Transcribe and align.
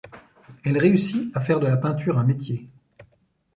Elle 0.65 0.79
réussit 0.79 1.29
à 1.37 1.41
faire 1.41 1.59
de 1.59 1.67
la 1.67 1.77
peinture 1.77 2.17
un 2.17 2.23
métier. 2.23 2.67